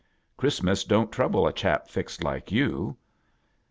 [0.39, 1.87] ChristouU dpn't trouble a chajp.
[1.87, 2.95] fixed like yoU.